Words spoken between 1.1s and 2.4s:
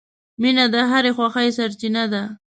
خوښۍ سرچینه ده.